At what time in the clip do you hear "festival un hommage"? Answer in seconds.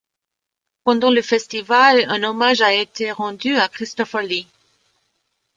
1.21-2.61